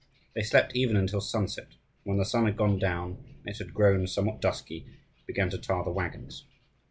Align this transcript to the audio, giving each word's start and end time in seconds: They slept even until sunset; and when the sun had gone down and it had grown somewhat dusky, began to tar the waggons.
They 0.33 0.41
slept 0.41 0.75
even 0.75 0.95
until 0.95 1.21
sunset; 1.21 1.67
and 1.67 1.77
when 2.05 2.17
the 2.17 2.25
sun 2.25 2.45
had 2.47 2.57
gone 2.57 2.79
down 2.79 3.23
and 3.45 3.49
it 3.53 3.59
had 3.59 3.71
grown 3.71 4.07
somewhat 4.07 4.41
dusky, 4.41 4.87
began 5.27 5.51
to 5.51 5.59
tar 5.59 5.83
the 5.83 5.91
waggons. 5.91 6.43